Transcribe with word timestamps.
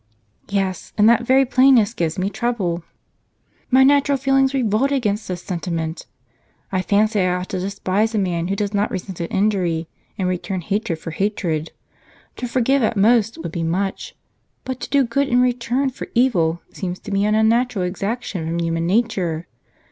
"Yes; 0.49 0.93
and 0.97 1.07
that 1.07 1.27
very 1.27 1.45
plainness 1.45 1.93
gives 1.93 2.17
me 2.17 2.27
trouble. 2.31 2.83
My 3.69 3.83
natural 3.83 4.17
feelings 4.17 4.51
revolt 4.51 4.91
against 4.91 5.27
this 5.27 5.43
sentiment: 5.43 6.07
I 6.71 6.81
fancy 6.81 7.21
I 7.21 7.35
ought 7.35 7.49
to 7.49 7.59
despise 7.59 8.15
a 8.15 8.17
man 8.17 8.47
who 8.47 8.55
does 8.55 8.73
not 8.73 8.89
resent 8.89 9.19
an 9.19 9.27
injury, 9.27 9.87
and 10.17 10.27
return 10.27 10.61
hatred 10.61 10.97
for 10.97 11.11
hatred. 11.11 11.71
To 12.37 12.47
forgive 12.47 12.81
at 12.81 12.97
most 12.97 13.37
would 13.37 13.51
be 13.51 13.61
much; 13.61 14.15
but 14.65 14.79
to 14.79 14.89
do 14.89 15.03
good 15.03 15.27
in 15.27 15.39
return 15.39 15.91
for 15.91 16.07
evil, 16.15 16.63
seems 16.73 16.97
to 17.01 17.11
me 17.11 17.23
an 17.27 17.35
unnatural 17.35 17.85
exaction 17.85 18.47
from 18.47 18.57
human 18.59 18.87
nature. 18.87 19.45